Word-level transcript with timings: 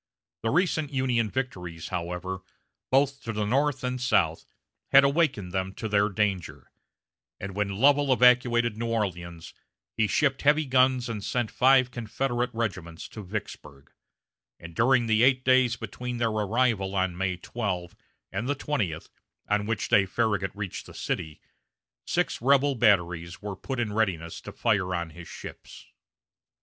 The 0.41 0.49
recent 0.49 0.91
Union 0.91 1.29
victories, 1.29 1.89
however, 1.89 2.39
both 2.89 3.21
to 3.21 3.31
the 3.33 3.45
north 3.45 3.83
and 3.83 4.01
south, 4.01 4.47
had 4.91 5.03
awakened 5.03 5.51
them 5.51 5.75
to 5.75 5.87
their 5.87 6.09
danger; 6.09 6.71
and 7.39 7.53
when 7.55 7.75
Lovell 7.75 8.11
evacuated 8.11 8.75
New 8.75 8.87
Orleans, 8.87 9.53
he 9.95 10.07
shipped 10.07 10.41
heavy 10.41 10.65
guns 10.65 11.07
and 11.07 11.23
sent 11.23 11.51
five 11.51 11.91
Confederate 11.91 12.49
regiments 12.51 13.07
to 13.09 13.23
Vicksburg; 13.23 13.91
and 14.59 14.73
during 14.73 15.05
the 15.05 15.21
eight 15.21 15.45
days 15.45 15.75
between 15.75 16.17
their 16.17 16.29
arrival 16.31 16.95
on 16.95 17.15
May 17.15 17.37
12 17.37 17.95
and 18.31 18.49
the 18.49 18.55
twentieth, 18.55 19.07
on 19.47 19.67
which 19.67 19.87
day 19.87 20.07
Farragut 20.07 20.49
reached 20.55 20.87
the 20.87 20.95
city, 20.95 21.39
six 22.07 22.41
rebel 22.41 22.73
batteries 22.73 23.39
were 23.39 23.55
put 23.55 23.79
in 23.79 23.93
readiness 23.93 24.41
to 24.41 24.51
fire 24.51 24.95
on 24.95 25.11
his 25.11 25.27
ships. 25.27 25.85